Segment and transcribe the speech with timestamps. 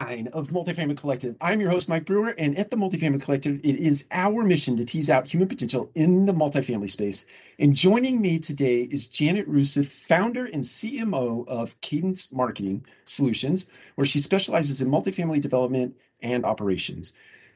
[0.00, 1.36] of Multifamily Collective.
[1.40, 4.84] I'm your host, Mike Brewer, and at the Multifamily Collective, it is our mission to
[4.84, 7.26] tease out human potential in the multifamily space.
[7.60, 14.06] And joining me today is Janet Rusev, founder and CMO of Cadence Marketing Solutions, where
[14.06, 17.12] she specializes in multifamily development and operations.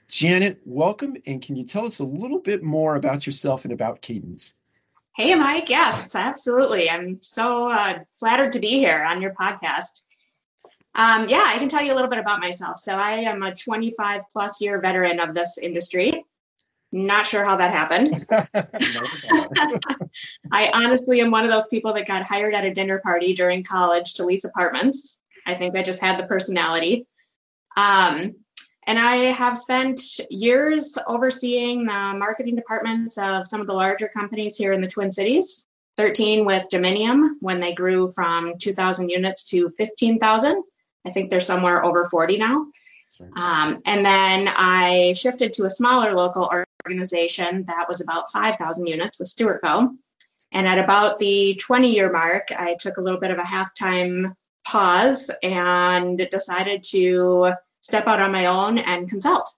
[0.06, 4.00] Janet, welcome, and can you tell us a little bit more about yourself and about
[4.00, 4.54] Cadence?
[5.16, 5.68] Hey, Mike.
[5.68, 6.88] Yes, absolutely.
[6.88, 10.02] I'm so uh, flattered to be here on your podcast.
[10.98, 12.80] Um, yeah, I can tell you a little bit about myself.
[12.80, 16.24] So I am a 25 plus year veteran of this industry.
[16.90, 18.26] Not sure how that happened.
[20.52, 23.62] I honestly am one of those people that got hired at a dinner party during
[23.62, 25.20] college to lease apartments.
[25.46, 27.06] I think I just had the personality.
[27.76, 28.34] Um,
[28.88, 34.56] and I have spent years overseeing the marketing departments of some of the larger companies
[34.56, 35.66] here in the Twin Cities.
[35.96, 40.62] 13 with Dominium when they grew from 2,000 units to 15,000.
[41.08, 42.66] I think they're somewhere over 40 now.
[43.36, 46.50] Um, and then I shifted to a smaller local
[46.84, 49.90] organization that was about 5,000 units with Stuart Co.
[50.52, 54.34] And at about the 20 year mark, I took a little bit of a halftime
[54.66, 59.50] pause and decided to step out on my own and consult.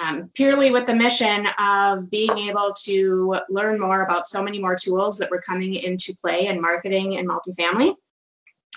[0.00, 4.76] Um, purely with the mission of being able to learn more about so many more
[4.76, 7.94] tools that were coming into play in marketing and multifamily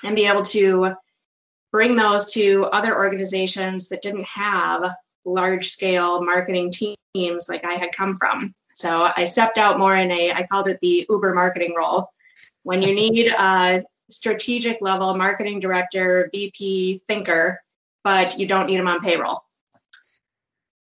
[0.04, 0.96] and be able to
[1.72, 4.94] bring those to other organizations that didn't have
[5.26, 8.54] large scale marketing teams like I had come from.
[8.74, 12.12] So I stepped out more in a, I called it the Uber marketing role.
[12.64, 17.60] When you need a strategic level marketing director, VP, thinker,
[18.04, 19.44] but you don't need them on payroll.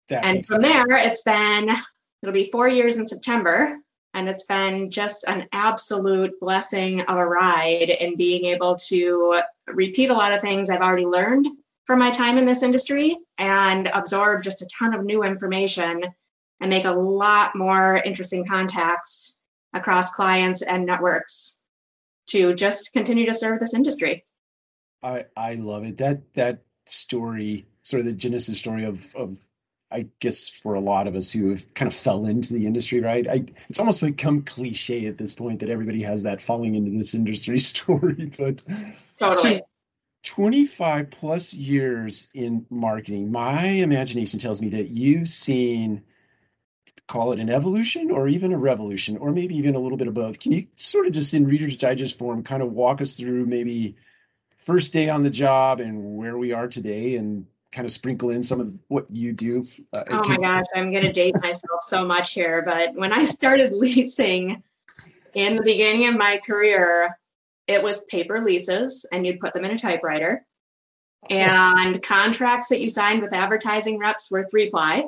[0.08, 0.74] That and from sense.
[0.74, 1.70] there, it's been,
[2.22, 3.78] it'll be four years in September.
[4.14, 10.10] And it's been just an absolute blessing of a ride in being able to repeat
[10.10, 11.46] a lot of things I've already learned
[11.86, 16.04] from my time in this industry and absorb just a ton of new information
[16.60, 19.36] and make a lot more interesting contacts
[19.72, 21.56] across clients and networks
[22.26, 24.24] to just continue to serve this industry.
[25.02, 25.96] I I love it.
[25.98, 29.38] That that story, sort of the genesis story of of
[29.92, 33.00] I guess for a lot of us who have kind of fell into the industry,
[33.00, 33.26] right?
[33.28, 37.14] I, it's almost become cliche at this point that everybody has that falling into this
[37.14, 38.32] industry story.
[38.38, 38.62] But
[39.18, 39.56] totally.
[39.56, 39.60] So
[40.24, 46.02] 25 plus years in marketing, my imagination tells me that you've seen
[47.10, 50.14] call it an evolution or even a revolution, or maybe even a little bit of
[50.14, 50.38] both.
[50.38, 53.96] Can you sort of just in Reader's Digest form kind of walk us through maybe
[54.58, 58.42] first day on the job and where we are today and kind of sprinkle in
[58.42, 59.64] some of what you do?
[59.92, 62.62] Uh, oh my gosh, I'm going to date myself so much here.
[62.62, 64.62] But when I started leasing
[65.34, 67.16] in the beginning of my career,
[67.66, 70.44] it was paper leases and you'd put them in a typewriter.
[71.28, 75.04] And contracts that you signed with advertising reps were three ply.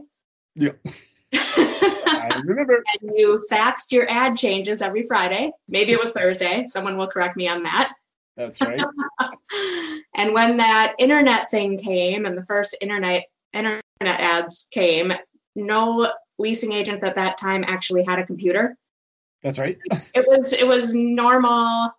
[0.55, 0.73] Yeah.
[1.35, 2.83] I remember.
[3.01, 5.51] and you faxed your ad changes every Friday.
[5.69, 6.67] Maybe it was Thursday.
[6.67, 7.95] Someone will correct me on that.
[8.37, 8.83] That's right.
[10.17, 15.13] and when that internet thing came and the first internet internet ads came,
[15.55, 18.77] no leasing agent at that time actually had a computer.
[19.43, 19.79] That's right.
[20.15, 21.91] it was it was normal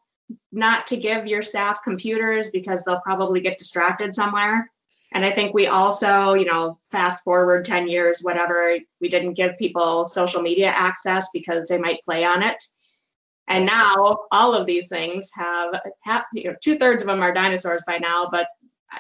[0.51, 4.69] not to give your staff computers because they'll probably get distracted somewhere.
[5.13, 9.57] And I think we also, you know, fast forward 10 years, whatever, we didn't give
[9.59, 12.63] people social media access because they might play on it.
[13.47, 17.33] And now all of these things have, have you know, two thirds of them are
[17.33, 18.47] dinosaurs by now, but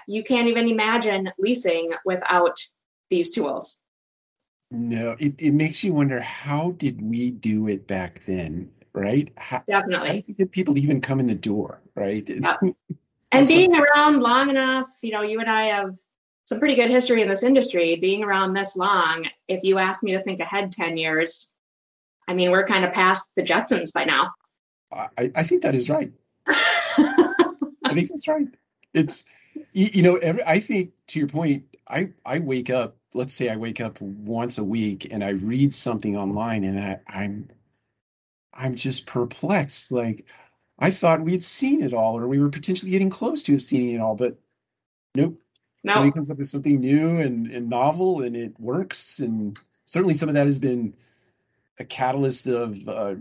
[0.07, 2.57] you can't even imagine leasing without
[3.09, 3.79] these tools.
[4.71, 9.31] No, it, it makes you wonder how did we do it back then, right?
[9.37, 10.23] How, Definitely.
[10.27, 12.27] How did people even come in the door, right?
[13.33, 15.95] And being around long enough, you know, you and I have
[16.45, 17.95] some pretty good history in this industry.
[17.95, 21.52] Being around this long, if you ask me to think ahead 10 years,
[22.27, 24.31] I mean, we're kind of past the Jetsons by now.
[24.91, 26.11] I, I think that is right.
[26.47, 28.47] I think that's right.
[28.93, 29.25] It's,
[29.73, 33.49] you, you know, every, I think to your point, I, I wake up, let's say
[33.49, 37.49] I wake up once a week and I read something online and I, I'm,
[38.53, 39.91] I'm just perplexed.
[39.91, 40.25] Like,
[40.79, 43.95] I thought we had seen it all, or we were potentially getting close to seeing
[43.95, 44.37] it all, but
[45.15, 45.39] nope.
[45.83, 45.93] No.
[45.93, 49.19] Somebody comes up with something new and, and novel, and it works.
[49.19, 50.93] And certainly, some of that has been
[51.83, 53.15] a catalyst of uh,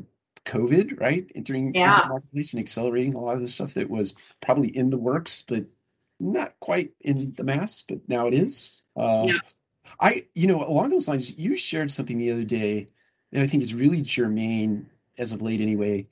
[0.44, 1.30] COVID, right?
[1.34, 2.02] Entering yeah.
[2.02, 5.44] the marketplace and accelerating a lot of the stuff that was probably in the works,
[5.46, 5.64] but
[6.18, 8.82] not quite in the mass, but now it is.
[8.96, 9.38] Uh, yeah.
[10.00, 12.86] I, you know, along those lines, you shared something the other day
[13.32, 14.86] that I think is really germane
[15.18, 16.06] as of late, anyway,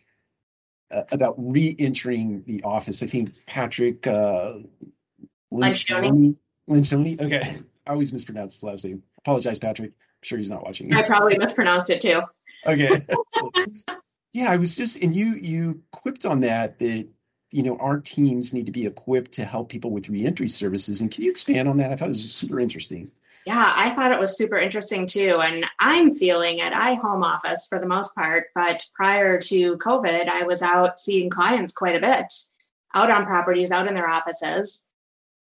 [0.91, 3.03] uh, about re-entering the office.
[3.03, 4.55] I think Patrick uh,
[5.53, 6.37] Lencioni,
[6.69, 7.21] Lencioni.
[7.21, 9.03] Okay, I always mispronounce his last name.
[9.19, 9.93] Apologize, Patrick.
[10.23, 10.93] Sure he's not watching.
[10.93, 12.23] I probably mispronounced it too.
[12.67, 13.07] Okay.
[14.33, 17.07] yeah, I was just, and you you quipped on that that
[17.51, 21.01] you know our teams need to be equipped to help people with reentry services.
[21.01, 21.91] And can you expand on that?
[21.91, 23.11] I thought it was super interesting.
[23.47, 25.41] Yeah, I thought it was super interesting too.
[25.43, 30.29] And I'm feeling at I home office for the most part, but prior to COVID,
[30.29, 32.33] I was out seeing clients quite a bit,
[32.95, 34.83] out on properties, out in their offices.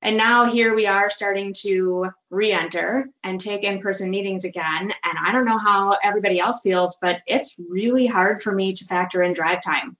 [0.03, 4.93] And now here we are starting to re enter and take in person meetings again.
[5.05, 8.85] And I don't know how everybody else feels, but it's really hard for me to
[8.85, 9.97] factor in drive time.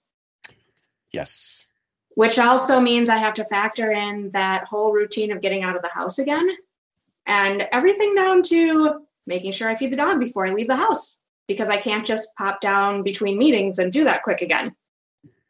[1.13, 1.67] Yes.
[2.15, 5.83] Which also means I have to factor in that whole routine of getting out of
[5.83, 6.49] the house again
[7.27, 11.21] and everything down to making sure I feed the dog before I leave the house
[11.49, 14.75] because I can't just pop down between meetings and do that quick again.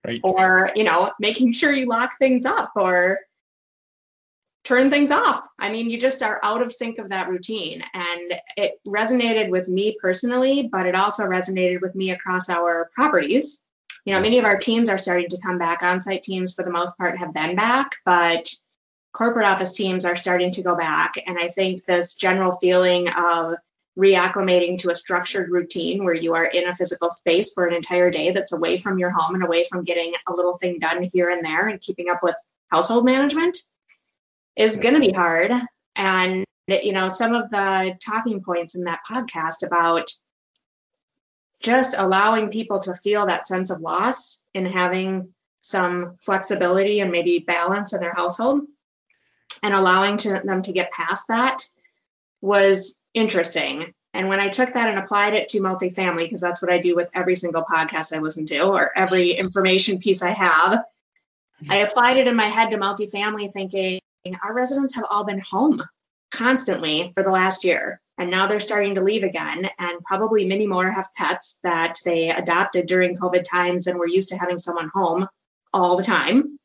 [0.05, 0.21] Right.
[0.23, 3.19] Or, you know, making sure you lock things up or
[4.67, 5.47] turn things off.
[5.61, 7.85] I mean, you just are out of sync of that routine.
[7.95, 13.61] And it resonated with me personally, but it also resonated with me across our properties.
[14.05, 15.85] You know, many of our teams are starting to come back.
[15.85, 18.53] On site teams, for the most part, have been back, but
[19.13, 21.15] corporate office teams are starting to go back.
[21.27, 23.55] And I think this general feeling of
[23.97, 28.11] reacclimating to a structured routine where you are in a physical space for an entire
[28.11, 31.31] day that's away from your home and away from getting a little thing done here
[31.31, 32.37] and there and keeping up with
[32.71, 33.57] household management
[34.57, 35.53] is going to be hard.
[35.95, 40.11] And, you know, some of the talking points in that podcast about
[41.61, 47.41] just allowing people to feel that sense of loss in having some flexibility and maybe
[47.41, 48.63] balance in their household
[49.63, 51.67] and allowing to, them to get past that
[52.41, 53.93] was interesting.
[54.15, 56.95] And when I took that and applied it to multifamily, because that's what I do
[56.95, 60.85] with every single podcast I listen to or every information piece I have,
[61.69, 64.01] I applied it in my head to multifamily thinking,
[64.43, 65.83] our residents have all been home
[66.31, 68.01] constantly for the last year.
[68.19, 69.69] And now they're starting to leave again.
[69.79, 74.29] And probably many more have pets that they adopted during COVID times and were used
[74.31, 75.29] to having someone home
[75.73, 76.59] all the time.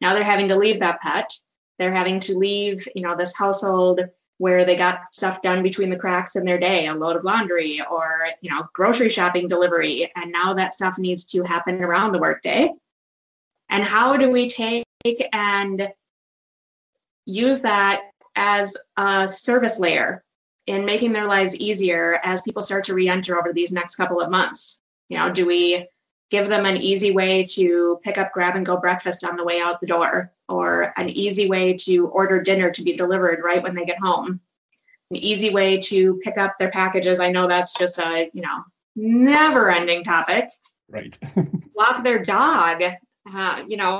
[0.00, 1.32] Now they're having to leave that pet.
[1.78, 4.00] They're having to leave, you know, this household
[4.38, 7.80] where they got stuff done between the cracks in their day, a load of laundry
[7.90, 10.10] or, you know, grocery shopping delivery.
[10.16, 12.72] And now that stuff needs to happen around the workday.
[13.70, 14.84] And how do we take
[15.32, 15.92] and
[17.26, 18.02] use that
[18.36, 20.24] as a service layer
[20.66, 24.30] in making their lives easier as people start to re-enter over these next couple of
[24.30, 24.82] months.
[25.08, 25.86] You know do we
[26.30, 29.60] give them an easy way to pick up grab and go breakfast on the way
[29.60, 33.74] out the door or an easy way to order dinner to be delivered right when
[33.74, 34.40] they get home?
[35.10, 37.20] An easy way to pick up their packages.
[37.20, 38.64] I know that's just a you know
[38.96, 40.48] never ending topic.
[40.88, 41.18] Right.
[41.74, 42.82] Walk their dog
[43.32, 43.98] uh, you know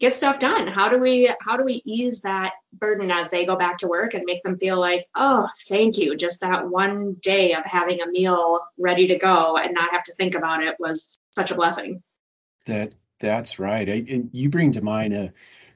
[0.00, 0.66] get stuff done.
[0.66, 4.14] How do we how do we ease that burden as they go back to work
[4.14, 8.06] and make them feel like oh thank you just that one day of having a
[8.06, 12.02] meal ready to go and not have to think about it was such a blessing.
[12.66, 13.88] That that's right.
[13.88, 15.28] I, and you bring to mind a uh,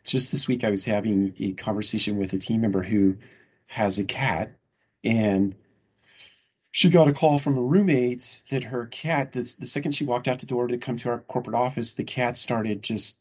[0.04, 3.16] just this week i was having a conversation with a team member who
[3.66, 4.52] has a cat
[5.04, 5.54] and
[6.70, 10.28] she got a call from a roommate that her cat the, the second she walked
[10.28, 13.18] out the door to come to our corporate office the cat started just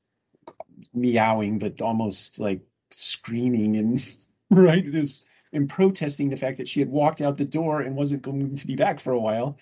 [0.94, 2.62] meowing, but almost like
[2.92, 4.06] screaming and
[4.50, 7.96] right it was and protesting the fact that she had walked out the door and
[7.96, 9.58] wasn't going to be back for a while.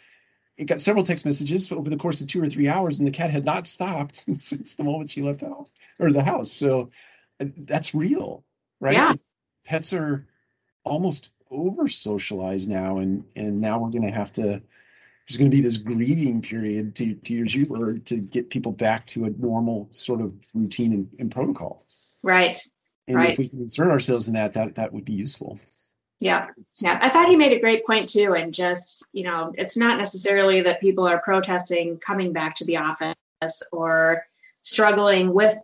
[0.57, 3.11] It got several text messages over the course of two or three hours, and the
[3.11, 6.51] cat had not stopped since the moment she left the house or the house.
[6.51, 6.91] So
[7.39, 8.43] uh, that's real,
[8.79, 8.93] right?
[8.93, 9.13] Yeah.
[9.65, 10.27] Pets are
[10.83, 14.61] almost over socialized now, and and now we're going to have to
[15.29, 18.71] there's going to be this grieving period to, to use your word to get people
[18.71, 21.85] back to a normal sort of routine and, and protocol.
[22.23, 22.57] Right.
[23.07, 23.29] And right.
[23.29, 25.59] if we can insert ourselves in that, that that would be useful.
[26.19, 26.47] Yeah.
[26.81, 26.97] Yeah.
[26.99, 28.33] I thought he made a great point too.
[28.33, 32.77] And just, you know, it's not necessarily that people are protesting coming back to the
[32.77, 33.15] office
[33.71, 34.25] or
[34.63, 35.55] struggling with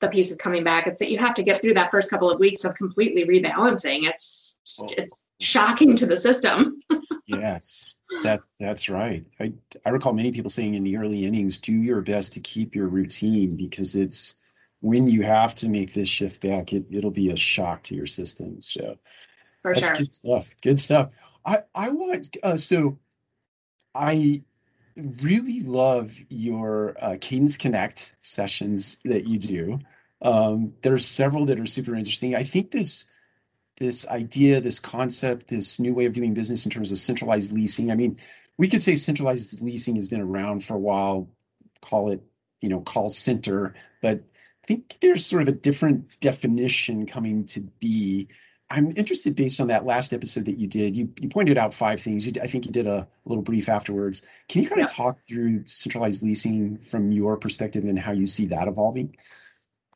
[0.00, 0.86] the piece of coming back.
[0.86, 4.08] It's that you have to get through that first couple of weeks of completely rebalancing.
[4.08, 4.86] It's oh.
[4.96, 6.80] it's shocking to the system.
[7.26, 7.94] yes.
[8.22, 9.24] That that's right.
[9.38, 9.52] I
[9.84, 12.88] I recall many people saying in the early innings, do your best to keep your
[12.88, 14.36] routine because it's
[14.80, 18.06] when you have to make this shift back, it it'll be a shock to your
[18.06, 18.60] system.
[18.60, 18.98] So
[19.62, 20.48] for that's sure, good stuff.
[20.62, 21.10] Good stuff.
[21.44, 22.98] I I want uh, so
[23.94, 24.42] I
[24.96, 29.78] really love your uh, Cadence Connect sessions that you do.
[30.22, 32.34] Um, there's several that are super interesting.
[32.34, 33.06] I think this
[33.80, 37.90] this idea, this concept, this new way of doing business in terms of centralized leasing.
[37.90, 38.18] I mean,
[38.58, 41.28] we could say centralized leasing has been around for a while,
[41.80, 42.22] call it,
[42.60, 44.22] you know, call center, but
[44.62, 48.28] I think there's sort of a different definition coming to be
[48.72, 50.96] I'm interested based on that last episode that you did.
[50.96, 52.26] You you pointed out five things.
[52.26, 54.22] You, I think you did a, little brief afterwards.
[54.48, 54.96] Can you kind of yeah.
[54.96, 59.16] talk through centralized leasing from your perspective and how you see that evolving?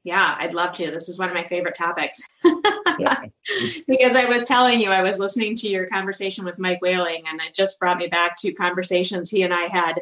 [0.04, 0.90] Yeah, I'd love to.
[0.90, 2.20] This is one of my favorite topics.
[2.98, 7.40] because I was telling you, I was listening to your conversation with Mike Whaling, and
[7.40, 10.00] it just brought me back to conversations he and I had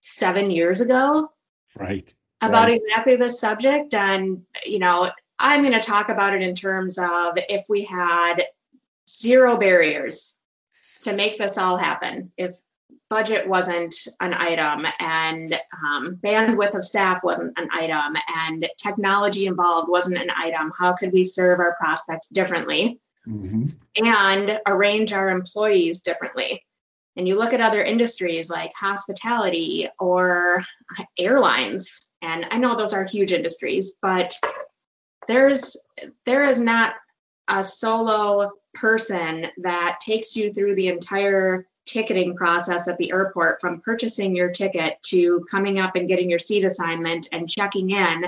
[0.00, 1.30] seven years ago.
[1.76, 2.14] Right.
[2.40, 2.74] About right.
[2.74, 3.94] exactly this subject.
[3.94, 8.44] And, you know, I'm going to talk about it in terms of if we had
[9.08, 10.36] zero barriers
[11.02, 12.56] to make this all happen, if
[13.12, 19.90] budget wasn't an item and um, bandwidth of staff wasn't an item and technology involved
[19.90, 23.64] wasn't an item, how could we serve our prospects differently mm-hmm.
[24.02, 26.64] and arrange our employees differently?
[27.16, 30.62] And you look at other industries like hospitality or
[31.18, 34.34] airlines, and I know those are huge industries, but
[35.28, 35.76] there's
[36.24, 36.94] there is not
[37.48, 43.80] a solo person that takes you through the entire ticketing process at the airport from
[43.80, 48.24] purchasing your ticket to coming up and getting your seat assignment and checking in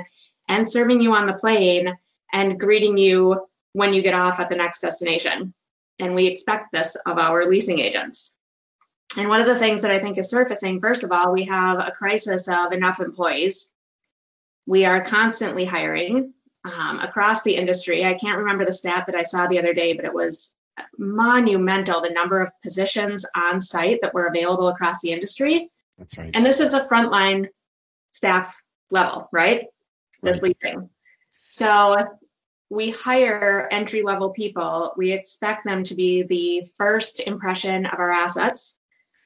[0.49, 1.97] and serving you on the plane
[2.33, 5.55] and greeting you when you get off at the next destination.
[5.99, 8.37] And we expect this of our leasing agents.
[9.17, 11.79] And one of the things that I think is surfacing, first of all, we have
[11.79, 13.73] a crisis of enough employees.
[14.67, 18.05] We are constantly hiring um, across the industry.
[18.05, 20.53] I can't remember the stat that I saw the other day, but it was
[20.99, 25.71] monumental the number of positions on site that were available across the industry.
[25.99, 26.31] That's right.
[26.35, 27.49] And this is a frontline
[28.13, 29.67] staff level, right?
[30.23, 30.89] This leasing.
[31.51, 31.97] So
[32.71, 34.93] we hire entry level people.
[34.97, 38.77] We expect them to be the first impression of our assets.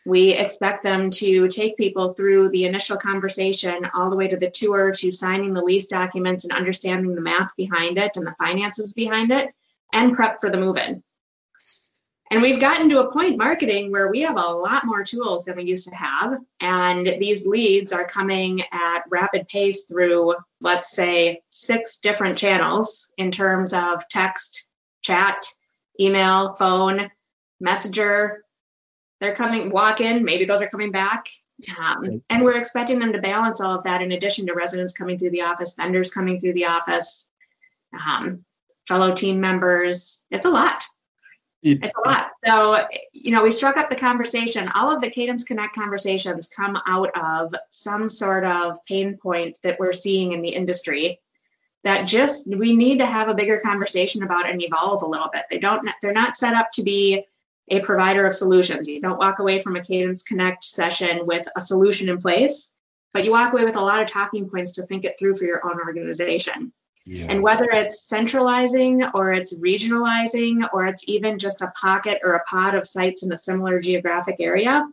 [0.04, 4.50] We expect them to take people through the initial conversation all the way to the
[4.50, 8.94] tour to signing the lease documents and understanding the math behind it and the finances
[8.94, 9.50] behind it
[9.92, 11.02] and prep for the move in.
[12.30, 15.56] And we've gotten to a point marketing where we have a lot more tools than
[15.56, 16.38] we used to have.
[16.60, 23.30] And these leads are coming at rapid pace through, let's say, six different channels in
[23.30, 24.68] terms of text,
[25.02, 25.46] chat,
[26.00, 27.10] email, phone,
[27.60, 28.44] messenger,
[29.20, 31.26] they're coming walk in maybe those are coming back.
[31.76, 35.18] Um, and we're expecting them to balance all of that in addition to residents coming
[35.18, 37.30] through the office vendors coming through the office
[38.06, 38.44] um,
[38.86, 40.22] fellow team members.
[40.30, 40.84] It's a lot
[41.62, 42.78] it's a lot so
[43.12, 47.10] you know we struck up the conversation all of the cadence connect conversations come out
[47.18, 51.18] of some sort of pain point that we're seeing in the industry
[51.84, 55.44] that just we need to have a bigger conversation about and evolve a little bit
[55.50, 57.24] they don't they're not set up to be
[57.70, 58.88] a provider of solutions.
[58.88, 62.72] You don't walk away from a Cadence Connect session with a solution in place,
[63.12, 65.44] but you walk away with a lot of talking points to think it through for
[65.44, 66.72] your own organization.
[67.08, 67.26] Yeah.
[67.30, 72.44] And whether it's centralizing or it's regionalizing or it's even just a pocket or a
[72.44, 74.86] pod of sites in a similar geographic area,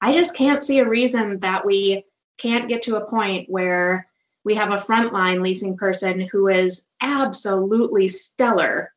[0.00, 2.06] I just can't see a reason that we
[2.38, 4.06] can't get to a point where
[4.42, 8.94] we have a frontline leasing person who is absolutely stellar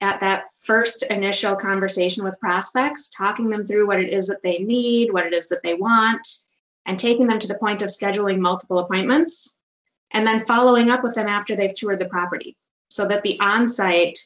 [0.00, 4.56] at that first initial conversation with prospects, talking them through what it is that they
[4.58, 6.26] need, what it is that they want,
[6.86, 9.55] and taking them to the point of scheduling multiple appointments,
[10.16, 12.56] and then following up with them after they've toured the property
[12.88, 14.18] so that the on site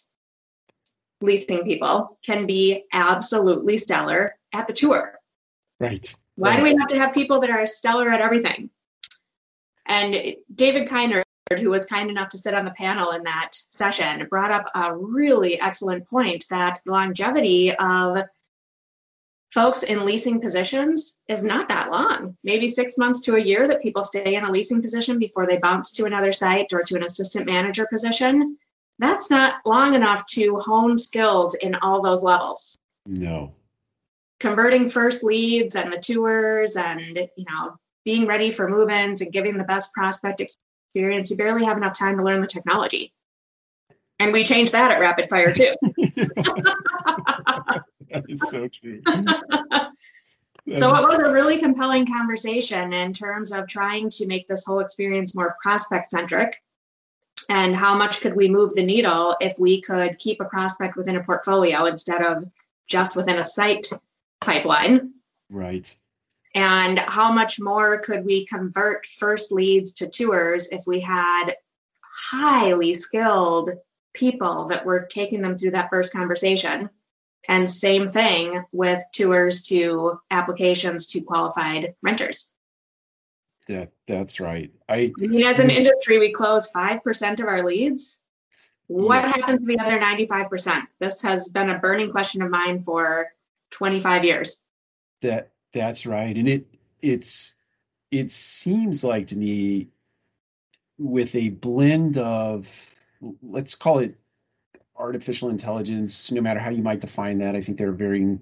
[1.21, 5.19] leasing people can be absolutely stellar at the tour.
[5.81, 6.15] Right.
[6.37, 6.57] Why right.
[6.59, 8.71] do we have to have people that are stellar at everything?
[9.87, 11.25] And David Kiner
[11.59, 14.95] who was kind enough to sit on the panel in that session, brought up a
[14.95, 18.19] really excellent point that the longevity of
[19.53, 22.37] folks in leasing positions is not that long.
[22.45, 25.59] Maybe six months to a year that people stay in a leasing position before they
[25.59, 28.57] bounce to another site or to an assistant manager position.
[28.99, 32.77] That's not long enough to hone skills in all those levels.
[33.07, 33.55] No.
[34.39, 39.59] Converting first leads and the tours and, you know, being ready for move-ins and giving
[39.59, 43.13] the best prospect experience, you barely have enough time to learn the technology.
[44.19, 45.75] And we change that at Rapid Fire too.
[48.11, 49.01] that is so true.
[49.07, 54.81] so it was a really compelling conversation in terms of trying to make this whole
[54.81, 56.57] experience more prospect centric
[57.49, 61.17] and how much could we move the needle if we could keep a prospect within
[61.17, 62.45] a portfolio instead of
[62.87, 63.87] just within a site
[64.41, 65.13] pipeline.
[65.49, 65.95] Right.
[66.55, 71.55] And how much more could we convert first leads to tours if we had
[72.01, 73.71] highly skilled
[74.13, 76.91] people that were taking them through that first conversation
[77.49, 82.53] and same thing with tours to applications to qualified renters
[83.69, 88.21] yeah that's right i, I mean as an industry we close 5% of our leads
[88.91, 89.37] What yes.
[89.37, 90.83] happens to the other 95%?
[90.99, 93.29] This has been a burning question of mine for
[93.71, 94.65] 25 years.
[95.23, 96.37] That that's right.
[96.37, 96.67] And it
[97.01, 97.55] it's
[98.11, 99.91] it seems like to me
[100.99, 102.69] with a blend of
[103.43, 104.19] let's call it
[105.01, 107.57] artificial intelligence, no matter how you might define that.
[107.57, 108.41] I think there are varying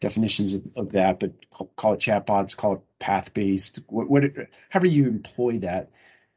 [0.00, 1.32] definitions of, of that, but
[1.76, 4.24] call, it chatbots, call it path based, what, what,
[4.68, 5.90] however you employ that.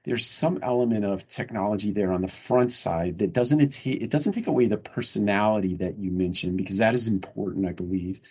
[0.04, 4.32] There's some element of technology there on the front side that doesn't it, it doesn't
[4.32, 8.22] take away the personality that you mentioned because that is important, I believe,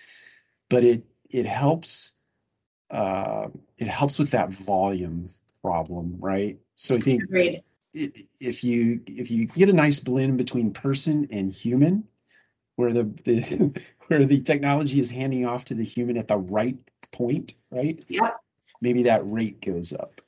[0.70, 2.14] but it it helps
[2.90, 5.28] uh, it helps with that volume
[5.60, 6.58] problem, right?
[6.76, 7.62] So I think Agreed
[8.40, 12.04] if you if you get a nice blend between person and human,
[12.76, 13.72] where the, the
[14.06, 16.76] where the technology is handing off to the human at the right
[17.12, 18.04] point, right?
[18.08, 18.36] Yep.
[18.80, 20.20] Maybe that rate goes up.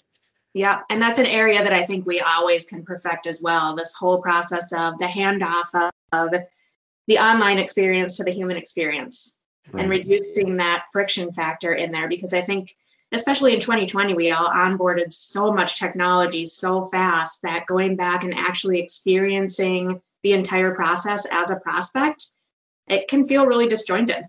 [0.55, 3.77] Yeah, and that's an area that I think we always can perfect as well.
[3.77, 6.41] This whole process of the handoff of, of
[7.07, 9.37] the online experience to the human experience
[9.73, 9.83] right.
[9.83, 12.75] and reducing that friction factor in there because I think
[13.13, 18.35] especially in 2020, we all onboarded so much technology so fast that going back and
[18.35, 22.29] actually experiencing the entire process as a prospect,
[22.87, 24.25] it can feel really disjointed.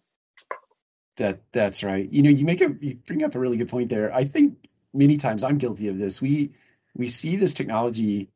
[1.17, 2.09] That that's right.
[2.09, 4.13] You know, you make a you bring up a really good point there.
[4.13, 4.55] I think
[4.93, 6.21] many times I'm guilty of this.
[6.21, 6.51] We
[6.95, 8.29] we see this technology,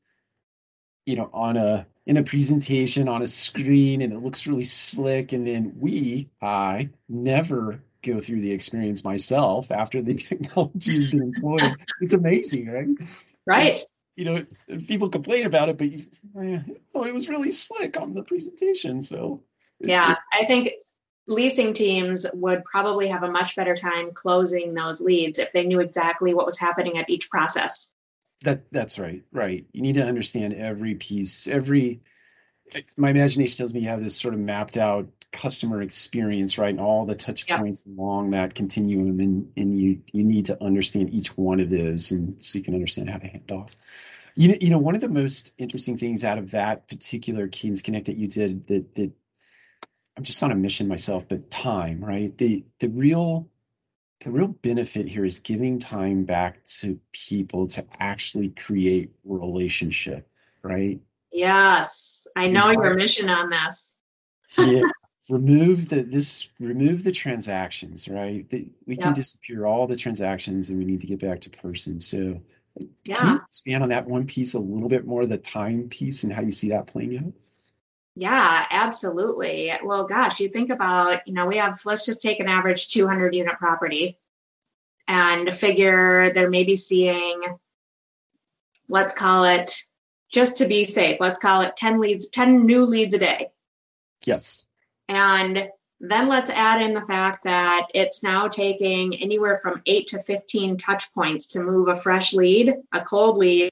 [1.06, 5.32] you know, on a in a presentation on a screen and it looks really slick
[5.32, 11.24] and then we i never go through the experience myself after the technology has been
[11.24, 11.76] employed.
[12.02, 12.88] it's amazing, right?
[13.46, 13.80] Right.
[14.16, 14.46] You know,
[14.88, 16.06] people complain about it, but you,
[16.40, 16.60] eh,
[16.94, 19.02] oh, it was really slick on the presentation.
[19.02, 19.44] So,
[19.80, 20.72] yeah, I think
[21.28, 25.80] leasing teams would probably have a much better time closing those leads if they knew
[25.80, 27.92] exactly what was happening at each process.
[28.44, 29.24] That that's right.
[29.32, 29.66] Right.
[29.72, 32.02] You need to understand every piece, every
[32.98, 36.70] my imagination tells me you have this sort of mapped out customer experience, right?
[36.70, 39.20] And all the touch points along that continuum.
[39.20, 42.76] And, and you, you need to understand each one of those and so you can
[42.76, 43.76] understand how to hand off.
[44.36, 47.82] You know, you know, one of the most interesting things out of that particular Cadence
[47.82, 49.12] Connect that you did that, that
[50.16, 52.36] I'm just on a mission myself, but time, right?
[52.38, 53.50] The, the real,
[54.24, 60.28] the real benefit here is giving time back to people to actually create relationship,
[60.62, 61.00] right?
[61.32, 63.96] Yes, I know your mission on this.
[64.58, 64.84] yeah,
[65.30, 68.50] remove the this remove the transactions right?
[68.50, 72.00] The, we can disappear all the transactions and we need to get back to person.
[72.00, 72.42] So
[73.06, 73.18] yeah.
[73.18, 76.34] can you expand on that one piece a little bit more the time piece and
[76.34, 77.34] how you see that playing out?
[78.16, 79.72] Yeah absolutely.
[79.84, 83.34] Well gosh you think about you know we have let's just take an average 200
[83.34, 84.20] unit property
[85.08, 87.42] and figure they're maybe seeing
[88.90, 89.84] let's call it
[90.32, 93.52] just to be safe let's call it 10 leads 10 new leads a day.
[94.26, 94.66] Yes
[95.10, 100.20] and then let's add in the fact that it's now taking anywhere from eight to
[100.20, 103.70] 15 touch points to move a fresh lead, a cold lead,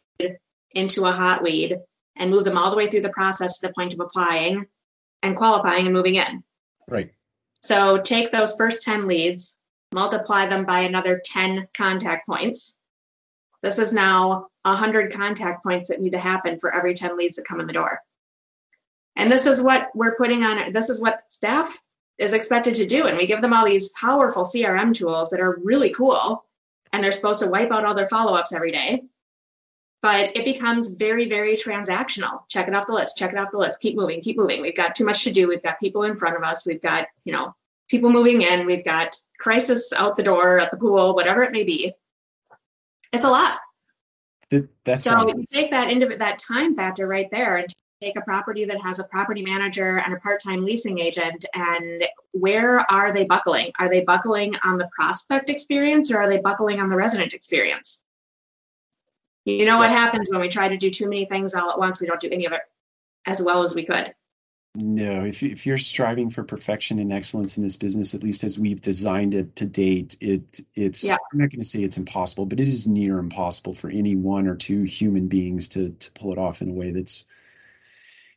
[0.73, 1.77] into a hot lead
[2.15, 4.65] and move them all the way through the process to the point of applying
[5.23, 6.43] and qualifying and moving in.
[6.87, 7.11] Right.
[7.61, 9.57] So take those first 10 leads,
[9.93, 12.77] multiply them by another 10 contact points.
[13.61, 17.45] This is now 100 contact points that need to happen for every 10 leads that
[17.45, 17.99] come in the door.
[19.15, 21.79] And this is what we're putting on, this is what staff
[22.17, 23.05] is expected to do.
[23.07, 26.45] And we give them all these powerful CRM tools that are really cool.
[26.93, 29.03] And they're supposed to wipe out all their follow ups every day.
[30.01, 32.41] But it becomes very, very transactional.
[32.49, 34.61] Check it off the list, check it off the list, keep moving, keep moving.
[34.61, 35.47] We've got too much to do.
[35.47, 36.65] We've got people in front of us.
[36.65, 37.55] We've got, you know,
[37.89, 38.65] people moving in.
[38.65, 41.93] We've got crisis out the door, at the pool, whatever it may be.
[43.13, 43.59] It's a lot.
[44.83, 47.67] That's so you take that into that time factor right there and
[48.01, 52.79] take a property that has a property manager and a part-time leasing agent and where
[52.91, 53.71] are they buckling?
[53.77, 58.01] Are they buckling on the prospect experience or are they buckling on the resident experience?
[59.45, 62.01] You know what happens when we try to do too many things all at once
[62.01, 62.61] we don't do any of it
[63.25, 64.13] as well as we could.
[64.73, 68.57] No if, if you're striving for perfection and excellence in this business at least as
[68.57, 71.17] we've designed it to date it it's yeah.
[71.33, 74.47] i'm not going to say it's impossible but it is near impossible for any one
[74.47, 77.27] or two human beings to to pull it off in a way that's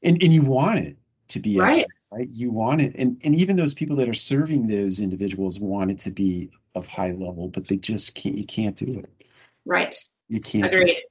[0.04, 0.96] and and you want it
[1.28, 1.84] to be right.
[2.12, 2.28] right?
[2.30, 5.98] You want it, and and even those people that are serving those individuals want it
[6.00, 8.36] to be of high level, but they just can't.
[8.36, 9.26] You can't do it.
[9.64, 9.94] Right.
[10.28, 10.66] You can't.
[10.66, 11.02] Agreed.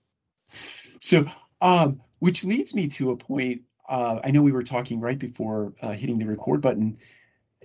[0.99, 1.25] So,
[1.61, 3.61] um, which leads me to a point.
[3.87, 6.97] Uh, I know we were talking right before uh, hitting the record button.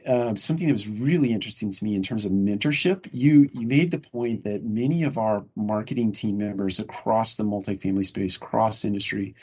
[0.06, 3.08] Uh, something that was really interesting to me in terms of mentorship.
[3.12, 8.06] You you made the point that many of our marketing team members across the multifamily
[8.06, 9.34] space, cross industry,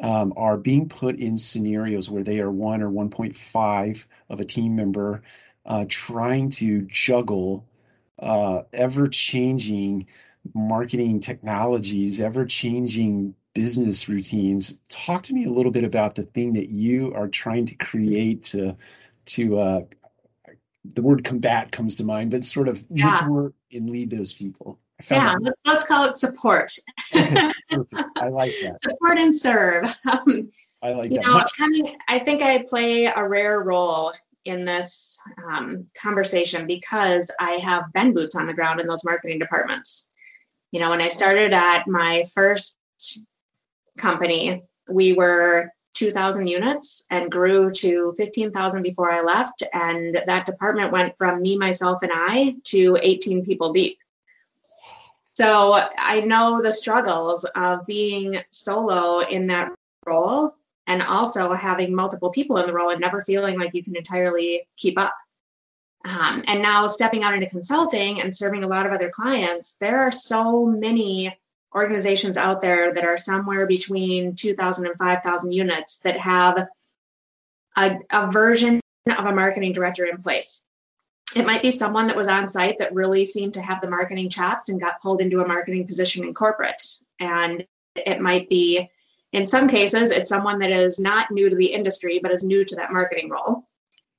[0.00, 4.74] um, are being put in scenarios where they are one or 1.5 of a team
[4.74, 5.22] member
[5.66, 7.66] uh, trying to juggle
[8.18, 10.06] uh, ever changing
[10.54, 14.78] marketing technologies, ever changing business routines.
[14.88, 18.44] Talk to me a little bit about the thing that you are trying to create
[18.44, 18.76] to
[19.26, 19.80] to uh,
[20.84, 23.10] the word combat comes to mind, but sort of yeah.
[23.10, 24.78] mentor and lead those people.
[25.10, 25.54] Yeah, that.
[25.64, 26.72] let's call it support.
[27.12, 27.52] I
[28.28, 28.78] like that.
[28.82, 29.94] Support and serve.
[30.10, 30.50] Um,
[30.82, 31.26] I like you that.
[31.26, 34.14] know, coming, I think I play a rare role
[34.46, 39.38] in this um, conversation because I have been boots on the ground in those marketing
[39.38, 40.08] departments.
[40.72, 42.76] You know, when I started at my first
[43.98, 49.62] company, we were 2,000 units and grew to 15,000 before I left.
[49.74, 53.98] And that department went from me, myself, and I to 18 people deep.
[55.40, 59.72] So I know the struggles of being solo in that
[60.04, 60.54] role
[60.86, 64.68] and also having multiple people in the role and never feeling like you can entirely
[64.76, 65.14] keep up.
[66.06, 70.02] Um, and now stepping out into consulting and serving a lot of other clients, there
[70.02, 71.34] are so many
[71.74, 76.68] organizations out there that are somewhere between 2,000 and 5,000 units that have
[77.78, 80.66] a, a version of a marketing director in place.
[81.36, 84.30] It might be someone that was on site that really seemed to have the marketing
[84.30, 86.82] chops and got pulled into a marketing position in corporate.
[87.20, 88.90] And it might be,
[89.32, 92.64] in some cases, it's someone that is not new to the industry, but is new
[92.64, 93.68] to that marketing role.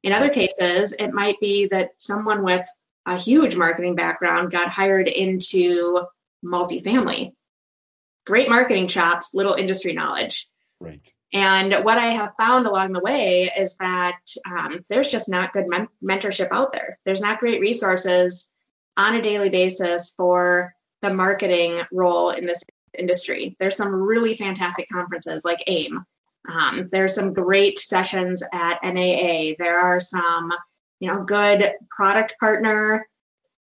[0.03, 2.65] In other cases, it might be that someone with
[3.05, 6.01] a huge marketing background got hired into
[6.43, 7.33] multifamily
[8.25, 10.47] great marketing chops, little industry knowledge.
[10.81, 11.13] Right.
[11.31, 15.67] And what I have found along the way is that um, there's just not good
[15.67, 16.97] men- mentorship out there.
[17.05, 18.49] There's not great resources
[18.97, 22.61] on a daily basis for the marketing role in this
[22.97, 23.55] industry.
[23.59, 26.03] There's some really fantastic conferences like AIM.
[26.51, 29.53] Um, there's some great sessions at NAA.
[29.59, 30.51] There are some,
[30.99, 33.07] you know, good product partner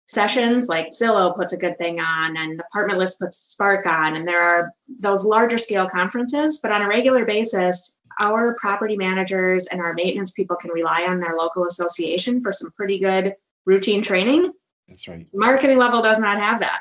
[0.08, 4.26] sessions like Zillow puts a good thing on and Apartment List puts Spark on, and
[4.26, 6.58] there are those larger scale conferences.
[6.60, 11.20] But on a regular basis, our property managers and our maintenance people can rely on
[11.20, 14.52] their local association for some pretty good routine training.
[14.88, 15.26] That's right.
[15.32, 16.80] Marketing level does not have that.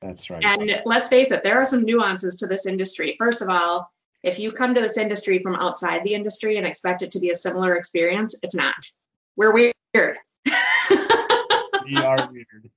[0.00, 0.42] That's right.
[0.44, 3.16] And let's face it, there are some nuances to this industry.
[3.18, 7.02] First of all, if you come to this industry from outside the industry and expect
[7.02, 8.76] it to be a similar experience, it's not.
[9.36, 10.18] We're weird.
[11.90, 12.70] We are weird.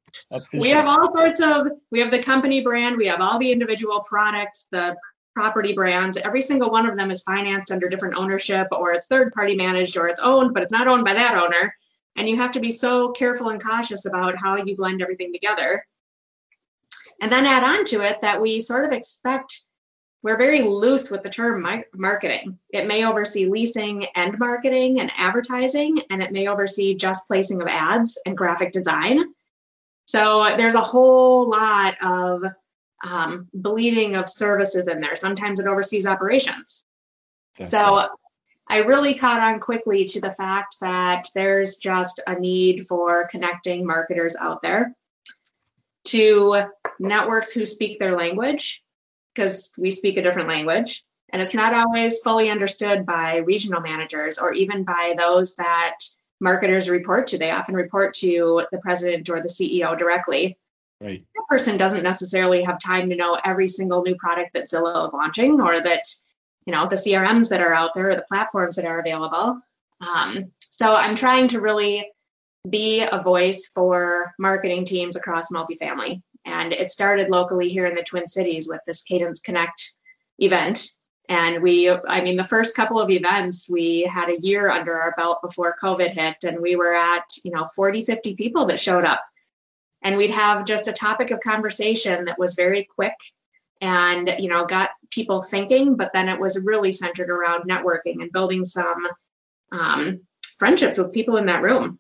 [0.54, 4.02] We have all sorts of, we have the company brand, we have all the individual
[4.02, 4.96] products, the
[5.36, 6.18] property brands.
[6.18, 9.98] Every single one of them is financed under different ownership or it's third party managed
[9.98, 11.76] or it's owned, but it's not owned by that owner.
[12.16, 15.86] And you have to be so careful and cautious about how you blend everything together.
[17.22, 19.66] And then add on to it that we sort of expect
[20.24, 22.58] we're very loose with the term marketing.
[22.70, 27.68] It may oversee leasing and marketing and advertising, and it may oversee just placing of
[27.68, 29.34] ads and graphic design.
[30.06, 32.44] So there's a whole lot of
[33.04, 35.18] um, bleeding of services in there.
[35.18, 36.86] Sometimes it oversees operations.
[37.58, 38.10] That's so right.
[38.70, 43.86] I really caught on quickly to the fact that there's just a need for connecting
[43.86, 44.96] marketers out there
[46.06, 46.64] to
[47.00, 48.83] networks who speak their language
[49.34, 51.04] because we speak a different language.
[51.32, 55.98] And it's not always fully understood by regional managers or even by those that
[56.40, 57.38] marketers report to.
[57.38, 60.58] They often report to the president or the CEO directly.
[61.02, 61.26] Right.
[61.36, 65.14] That person doesn't necessarily have time to know every single new product that Zillow is
[65.14, 66.04] launching or that,
[66.66, 69.60] you know, the CRMs that are out there or the platforms that are available.
[70.02, 72.10] Um, so I'm trying to really
[72.70, 76.22] be a voice for marketing teams across multifamily.
[76.46, 79.96] And it started locally here in the Twin Cities with this Cadence Connect
[80.40, 80.90] event.
[81.30, 85.14] And we, I mean, the first couple of events, we had a year under our
[85.18, 89.06] belt before COVID hit, and we were at, you know, 40, 50 people that showed
[89.06, 89.24] up.
[90.02, 93.16] And we'd have just a topic of conversation that was very quick
[93.80, 98.32] and, you know, got people thinking, but then it was really centered around networking and
[98.32, 99.08] building some
[99.72, 100.22] um,
[100.58, 102.00] friendships with people in that room.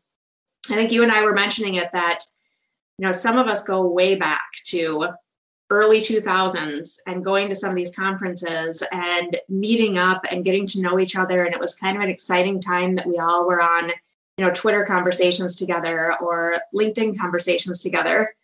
[0.69, 2.19] I think you and I were mentioning it that
[2.97, 5.08] you know, some of us go way back to
[5.69, 10.82] early 2000s and going to some of these conferences and meeting up and getting to
[10.82, 11.43] know each other.
[11.43, 14.51] And it was kind of an exciting time that we all were on, you know,
[14.51, 18.36] Twitter conversations together or LinkedIn conversations together.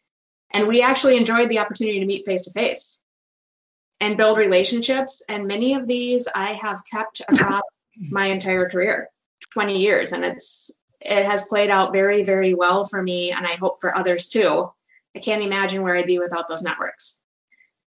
[0.52, 3.00] And we actually enjoyed the opportunity to meet face to face
[4.00, 5.22] and build relationships.
[5.30, 7.62] And many of these I have kept across
[8.10, 9.10] my entire career
[9.52, 10.14] 20 years.
[10.14, 13.98] And it's it has played out very, very well for me, and I hope for
[13.98, 14.72] others too.
[15.16, 17.20] I can't imagine where I'd be without those networks.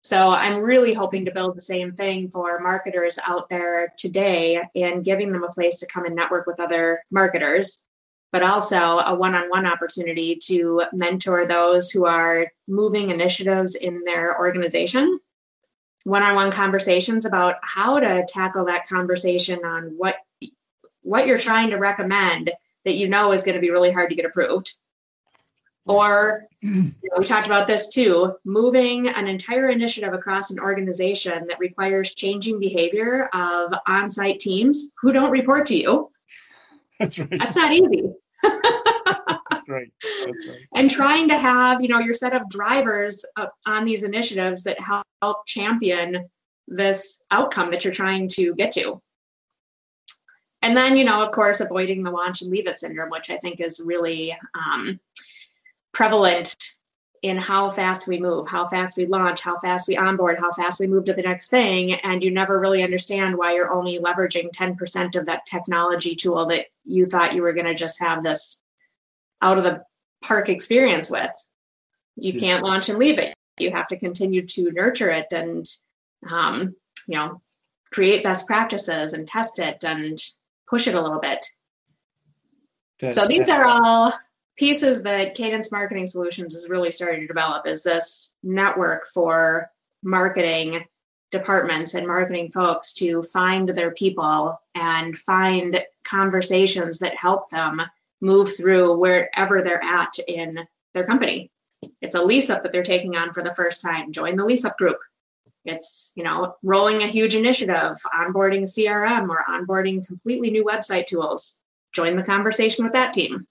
[0.04, 5.04] So I'm really hoping to build the same thing for marketers out there today and
[5.04, 7.84] giving them a place to come and network with other marketers,
[8.32, 14.04] but also a one on one opportunity to mentor those who are moving initiatives in
[14.06, 15.20] their organization.
[16.04, 20.18] One on one conversations about how to tackle that conversation on what
[21.02, 22.52] what you're trying to recommend
[22.86, 24.78] that you know is going to be really hard to get approved
[25.86, 31.46] or you know, we talked about this too moving an entire initiative across an organization
[31.48, 36.10] that requires changing behavior of on site teams who don't report to you.
[37.00, 37.30] That's right.
[37.38, 38.04] That's not easy.
[38.42, 39.92] That's right.
[40.26, 40.60] That's right.
[40.76, 43.24] And trying to have, you know, your set of drivers
[43.68, 46.28] on these initiatives that help champion
[46.68, 49.00] this outcome that you're trying to get to.
[50.66, 53.38] And then, you know, of course, avoiding the launch and leave it syndrome, which I
[53.38, 55.00] think is really um,
[55.92, 56.56] prevalent
[57.22, 60.80] in how fast we move, how fast we launch, how fast we onboard, how fast
[60.80, 61.94] we move to the next thing.
[61.94, 66.66] And you never really understand why you're only leveraging 10% of that technology tool that
[66.84, 68.60] you thought you were going to just have this
[69.44, 69.84] out of the
[70.24, 71.30] park experience with.
[72.16, 72.40] You yeah.
[72.40, 73.36] can't launch and leave it.
[73.60, 75.64] You have to continue to nurture it and,
[76.28, 76.76] um,
[77.08, 77.40] you know,
[77.94, 80.18] create best practices and test it and
[80.68, 81.46] push it a little bit.
[83.00, 84.14] That, so these are all
[84.58, 89.70] pieces that Cadence Marketing Solutions is really starting to develop is this network for
[90.04, 90.86] marketing
[91.32, 97.82] departments and marketing folks to find their people and find conversations that help them
[98.22, 101.52] move through wherever they're at in their company.
[102.02, 104.12] It's a lease up that they're taking on for the first time.
[104.12, 104.98] Join the lease up group.
[105.66, 111.60] It's, you know, rolling a huge initiative, onboarding CRM or onboarding completely new website tools.
[111.94, 113.48] Join the conversation with that team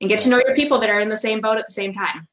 [0.00, 1.92] and get to know your people that are in the same boat at the same
[1.92, 2.28] time.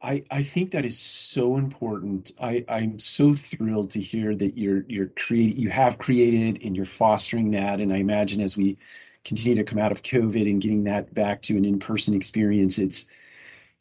[0.00, 2.30] I, I think that is so important.
[2.40, 6.84] I, I'm so thrilled to hear that you're you're creating you have created and you're
[6.84, 7.80] fostering that.
[7.80, 8.78] And I imagine as we
[9.24, 13.10] continue to come out of COVID and getting that back to an in-person experience, it's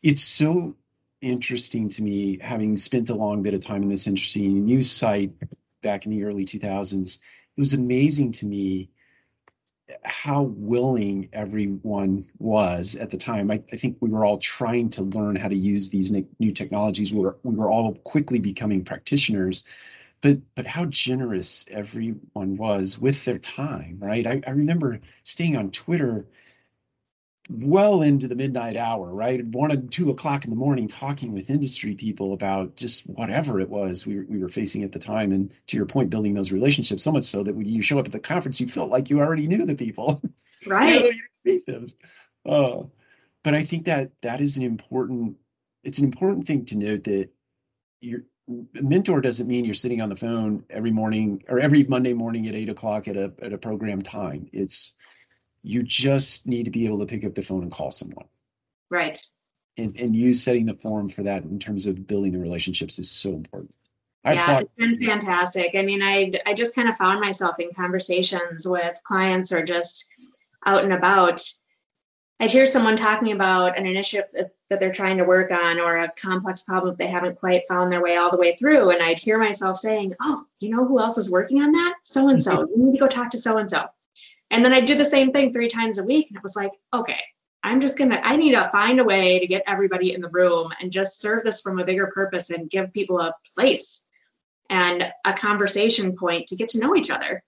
[0.02, 0.76] it's so
[1.21, 5.32] interesting to me, having spent a long bit of time in this interesting news site
[5.82, 7.17] back in the early 2000s.
[7.17, 8.89] It was amazing to me
[10.03, 13.49] how willing everyone was at the time.
[13.49, 17.13] I, I, think we were all trying to learn how to use these new technologies.
[17.13, 19.63] We were, we were all quickly becoming practitioners,
[20.21, 24.27] but but how generous everyone was with their time, right?
[24.27, 26.27] I, I remember staying on Twitter
[27.49, 29.43] well into the midnight hour, right?
[29.45, 33.69] One and two o'clock in the morning, talking with industry people about just whatever it
[33.69, 35.31] was we were, we were facing at the time.
[35.31, 38.05] And to your point, building those relationships so much so that when you show up
[38.05, 40.21] at the conference, you felt like you already knew the people,
[40.67, 41.01] right?
[41.01, 41.91] you, meet them.
[42.45, 42.83] Uh,
[43.43, 45.38] but I think that that is an important.
[45.83, 47.29] It's an important thing to note that
[48.01, 48.23] your
[48.73, 52.55] mentor doesn't mean you're sitting on the phone every morning or every Monday morning at
[52.55, 54.49] eight o'clock at a at a program time.
[54.51, 54.95] It's
[55.67, 58.25] you just need to be able to pick up the phone and call someone.
[58.89, 59.21] Right.
[59.77, 63.12] And, and you setting the form for that in terms of building the relationships is
[63.12, 63.73] so important.
[64.23, 65.75] I yeah, thought, it's been fantastic.
[65.75, 70.10] I mean, I I just kind of found myself in conversations with clients or just
[70.65, 71.41] out and about.
[72.39, 76.12] I'd hear someone talking about an initiative that they're trying to work on or a
[76.21, 78.89] complex problem they haven't quite found their way all the way through.
[78.89, 81.95] And I'd hear myself saying, Oh, you know who else is working on that?
[82.03, 82.67] So and so.
[82.75, 83.88] You need to go talk to so and so.
[84.51, 86.29] And then I do the same thing three times a week.
[86.29, 87.19] And it was like, okay,
[87.63, 90.29] I'm just going to, I need to find a way to get everybody in the
[90.29, 94.03] room and just serve this from a bigger purpose and give people a place
[94.69, 97.43] and a conversation point to get to know each other.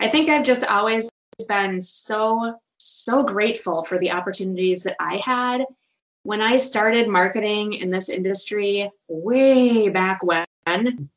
[0.00, 1.10] I think I've just always
[1.48, 5.64] been so, so grateful for the opportunities that I had
[6.22, 10.46] when I started marketing in this industry way back when.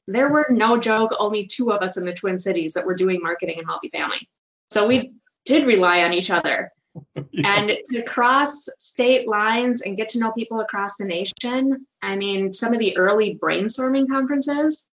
[0.08, 3.22] There were no joke, only two of us in the Twin Cities that were doing
[3.22, 4.28] marketing in multifamily.
[4.72, 5.12] So we
[5.44, 6.72] did rely on each other.
[7.32, 7.60] yeah.
[7.60, 12.54] And to cross state lines and get to know people across the nation, I mean,
[12.54, 14.88] some of the early brainstorming conferences,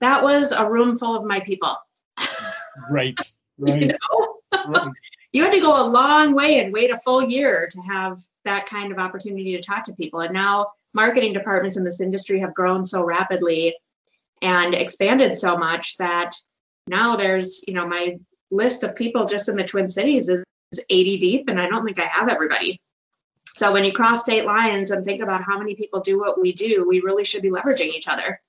[0.00, 1.74] that was a room full of my people.
[2.90, 3.18] right.
[3.58, 3.80] Right.
[3.80, 4.36] you, know?
[4.68, 4.88] right.
[5.32, 8.66] you had to go a long way and wait a full year to have that
[8.66, 10.20] kind of opportunity to talk to people.
[10.20, 13.74] And now marketing departments in this industry have grown so rapidly
[14.42, 16.34] and expanded so much that
[16.86, 18.18] now there's, you know, my
[18.50, 20.44] list of people just in the Twin Cities is
[20.88, 22.80] 80 deep, and I don't think I have everybody.
[23.54, 26.52] So when you cross state lines and think about how many people do what we
[26.52, 28.40] do, we really should be leveraging each other.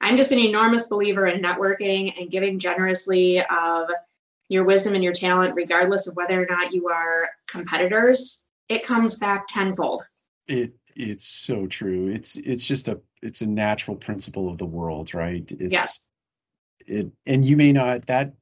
[0.00, 3.88] I'm just an enormous believer in networking and giving generously of
[4.48, 8.44] your wisdom and your talent, regardless of whether or not you are competitors.
[8.68, 10.04] It comes back tenfold.
[10.46, 12.08] It it's so true.
[12.08, 15.44] It's it's just a it's a natural principle of the world, right?
[15.50, 16.06] It's Yes.
[16.86, 18.34] it and you may not that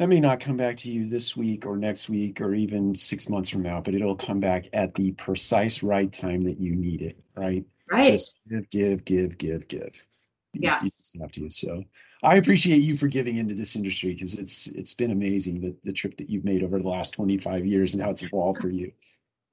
[0.00, 3.28] that may not come back to you this week or next week or even six
[3.28, 7.02] months from now, but it'll come back at the precise right time that you need
[7.02, 7.66] it, right?
[7.92, 8.12] Right.
[8.12, 10.06] Just give, give, give, give, give.
[10.54, 11.12] You- Yes.
[11.14, 11.50] you have to.
[11.50, 11.84] So
[12.22, 15.92] I appreciate you for giving into this industry because it's it's been amazing the, the
[15.92, 18.90] trip that you've made over the last 25 years and how it's evolved for you.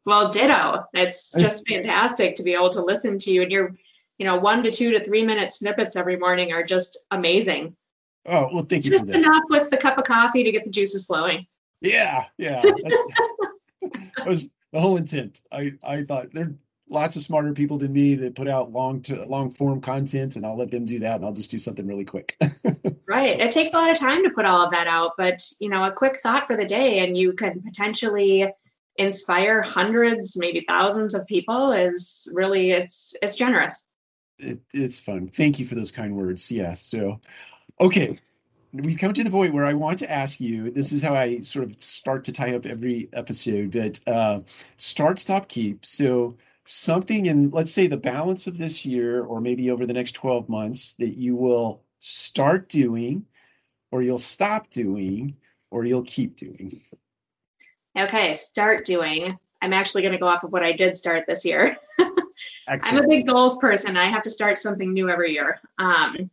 [0.05, 0.85] Well, ditto.
[0.93, 3.73] It's just fantastic to be able to listen to you and your,
[4.17, 7.75] you know, one to two to three minute snippets every morning are just amazing.
[8.27, 11.05] Oh, well, thank you Just enough with the cup of coffee to get the juices
[11.05, 11.45] flowing.
[11.81, 12.61] Yeah, yeah.
[14.17, 15.41] That was the whole intent.
[15.51, 16.55] I, I thought there are
[16.89, 20.45] lots of smarter people than me that put out long to long form content, and
[20.45, 22.35] I'll let them do that, and I'll just do something really quick.
[23.09, 23.39] Right.
[23.39, 25.81] It takes a lot of time to put all of that out, but you know,
[25.81, 28.51] a quick thought for the day and you could potentially
[28.97, 33.85] inspire hundreds, maybe thousands of people is really it's it's generous.
[34.39, 35.29] it, it's fun.
[35.29, 36.51] Thank you for those kind words.
[36.51, 36.81] Yes.
[36.81, 37.21] So,
[37.79, 38.19] okay.
[38.73, 40.71] We've come to the point where I want to ask you.
[40.71, 44.41] This is how I sort of start to tie up every episode, but uh,
[44.75, 45.85] start, stop, keep.
[45.85, 46.35] So,
[46.65, 50.49] something in, let's say, the balance of this year, or maybe over the next 12
[50.49, 53.25] months, that you will start doing,
[53.91, 55.35] or you'll stop doing,
[55.71, 56.81] or you'll keep doing.
[57.97, 59.37] Okay, start doing.
[59.61, 61.75] I'm actually going to go off of what I did start this year.
[62.67, 63.97] I'm a big goals person.
[63.97, 65.59] I have to start something new every year.
[65.79, 66.29] Um,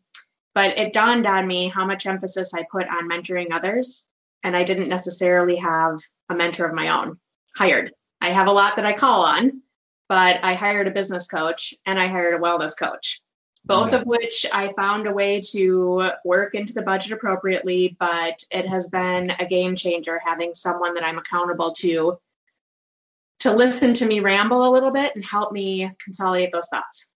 [0.54, 4.06] but it dawned on me how much emphasis I put on mentoring others.
[4.42, 7.18] And I didn't necessarily have a mentor of my own
[7.56, 7.92] hired.
[8.20, 9.62] I have a lot that I call on,
[10.08, 13.22] but I hired a business coach and I hired a wellness coach,
[13.64, 14.00] both Yeah.
[14.00, 17.96] of which I found a way to work into the budget appropriately.
[17.98, 22.18] But it has been a game changer having someone that I'm accountable to
[23.40, 27.08] to listen to me ramble a little bit and help me consolidate those thoughts.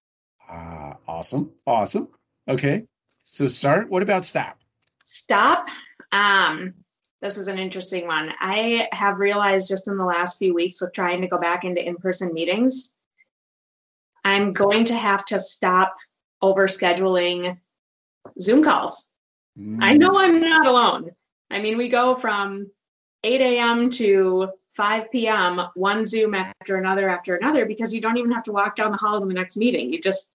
[0.48, 1.52] Ah, awesome.
[1.66, 2.08] Awesome.
[2.50, 2.84] Okay.
[3.30, 3.90] So, start.
[3.90, 4.58] What about stop?
[5.04, 5.68] Stop.
[6.12, 6.72] Um,
[7.20, 8.32] this is an interesting one.
[8.40, 11.86] I have realized just in the last few weeks with trying to go back into
[11.86, 12.94] in person meetings,
[14.24, 15.96] I'm going to have to stop
[16.40, 17.58] over scheduling
[18.40, 19.08] Zoom calls.
[19.58, 19.98] I Mm.
[19.98, 21.10] know I'm not alone.
[21.50, 22.70] I mean, we go from
[23.24, 23.90] 8 a.m.
[23.90, 28.52] to 5 p.m., one Zoom after another after another, because you don't even have to
[28.52, 29.92] walk down the hall to the next meeting.
[29.92, 30.34] You just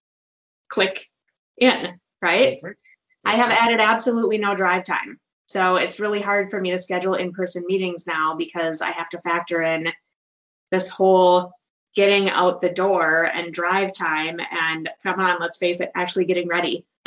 [0.68, 1.10] click
[1.56, 2.50] in, right?
[2.50, 2.76] That's right.
[3.24, 5.20] I have added absolutely no drive time.
[5.46, 9.08] So it's really hard for me to schedule in person meetings now because I have
[9.10, 9.88] to factor in
[10.70, 11.52] this whole
[11.94, 14.40] getting out the door and drive time.
[14.50, 16.84] And come on, let's face it, actually getting ready.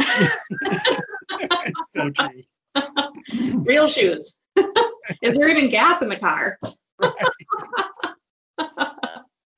[1.90, 2.44] so true.
[3.56, 4.38] Real shoes.
[5.22, 6.60] Is there even gas in the car?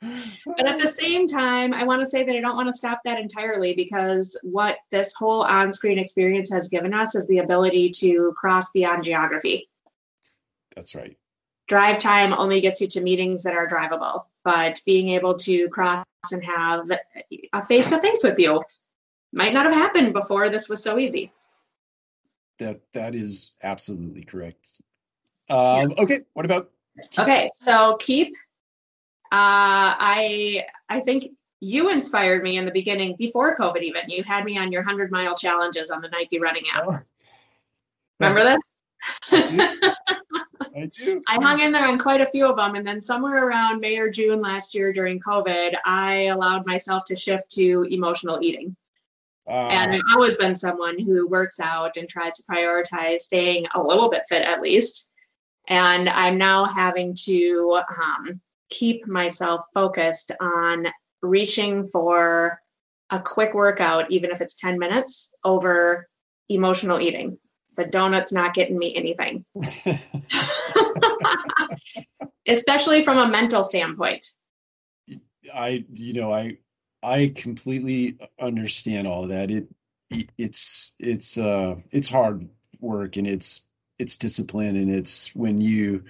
[0.02, 3.02] But at the same time, I want to say that I don't want to stop
[3.06, 7.90] that entirely because what this whole on screen experience has given us is the ability
[7.98, 9.70] to cross beyond geography.
[10.76, 11.18] That's right.
[11.68, 16.06] Drive time only gets you to meetings that are drivable, but being able to cross
[16.32, 16.90] and have
[17.54, 18.64] a face to face with you
[19.32, 21.32] might not have happened before this was so easy.
[22.58, 24.82] That that is absolutely correct.
[25.50, 26.72] Um, Okay, what about
[27.18, 28.36] Okay, so keep.
[29.32, 33.82] Uh, I I think you inspired me in the beginning before COVID.
[33.82, 36.84] Even you had me on your hundred mile challenges on the Nike running app.
[36.88, 36.98] Oh,
[38.20, 38.60] Remember this?
[40.76, 41.22] I do.
[41.28, 43.98] I hung in there on quite a few of them, and then somewhere around May
[43.98, 48.76] or June last year during COVID, I allowed myself to shift to emotional eating.
[49.48, 53.82] Uh, And I've always been someone who works out and tries to prioritize staying a
[53.82, 55.10] little bit fit at least.
[55.68, 60.88] And I'm now having to um, keep myself focused on
[61.22, 62.60] reaching for
[63.10, 66.08] a quick workout, even if it's 10 minutes, over
[66.50, 67.38] emotional eating.
[67.78, 69.46] The donut's not getting me anything,
[72.48, 74.28] especially from a mental standpoint.
[75.54, 76.58] I you know I
[77.02, 79.50] I completely understand all of that.
[79.50, 79.70] It
[80.38, 82.50] it's it's uh it's hard
[82.82, 83.66] work and it's
[83.98, 86.04] it's discipline and it's when you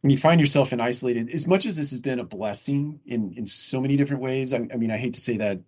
[0.00, 3.32] when you find yourself in isolated as much as this has been a blessing in
[3.34, 4.52] in so many different ways.
[4.52, 5.60] I, I mean I hate to say that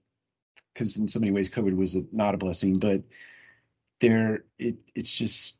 [0.74, 3.02] because in so many ways COVID was a, not a blessing, but
[4.00, 5.58] there it it's just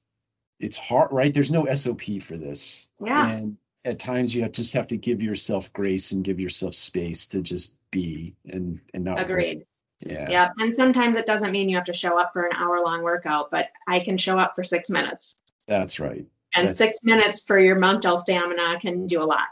[0.60, 3.28] it's hard right there's no sop for this Yeah.
[3.30, 7.26] and at times you have, just have to give yourself grace and give yourself space
[7.26, 9.26] to just be and and not work.
[9.26, 9.66] Agreed.
[10.00, 10.48] yeah Yeah.
[10.58, 13.50] And sometimes it doesn't mean you have to show up for an hour long workout,
[13.50, 15.34] but I can show up for six minutes.
[15.66, 16.26] that's right
[16.58, 19.48] And That's- six minutes for your mental stamina can do a lot.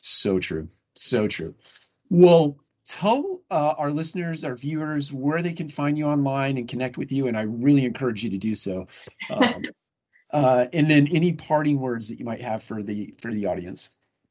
[0.00, 1.54] so true so true
[2.10, 6.96] well tell uh, our listeners, our viewers, where they can find you online and connect
[6.96, 7.26] with you.
[7.26, 8.86] And I really encourage you to do so.
[9.30, 9.64] Um,
[10.32, 13.90] uh, and then any parting words that you might have for the for the audience.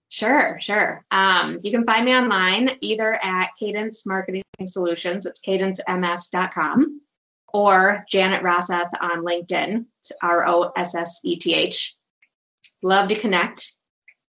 [0.09, 1.03] Sure, sure.
[1.11, 7.01] Um, you can find me online either at Cadence Marketing Solutions, it's cadencems.com,
[7.56, 11.95] or Janet Rosseth on LinkedIn, it's R O S S E T H.
[12.82, 13.78] Love to connect.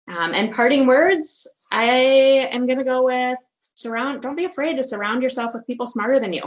[0.06, 3.36] Um, and parting words, I am going to go with
[3.74, 6.42] surround, don't be afraid to surround yourself with people smarter than you.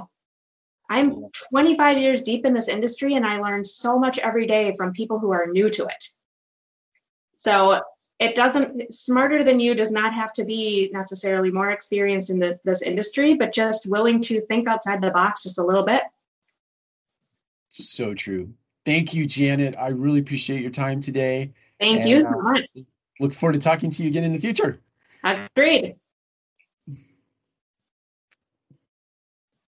[0.90, 4.94] I'm 25 years deep in this industry and I learn so much every day from
[4.94, 6.04] people who are new to it.
[7.36, 7.82] So
[8.18, 12.60] it doesn't smarter than you does not have to be necessarily more experienced in the,
[12.64, 16.04] this industry, but just willing to think outside the box just a little bit.
[17.72, 18.54] So true.
[18.86, 19.76] Thank you, Janet.
[19.80, 21.54] I really appreciate your time today.
[21.80, 22.66] Thank and, you so uh, much.
[23.22, 24.82] Look forward to talking to you again in the future.
[25.24, 25.96] Agreed.